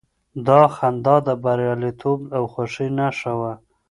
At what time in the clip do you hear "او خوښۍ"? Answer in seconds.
2.37-2.89